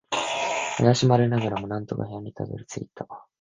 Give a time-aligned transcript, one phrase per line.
[0.79, 3.05] 怪しまれながらも、なんとか部屋にたどり着いた。